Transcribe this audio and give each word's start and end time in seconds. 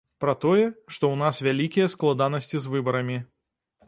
Пра 0.23 0.33
тое, 0.43 0.61
што 0.93 1.03
ў 1.11 1.15
нас 1.23 1.41
вялікія 1.47 1.91
складанасці 1.95 2.63
з 2.65 2.73
выбарамі. 2.77 3.19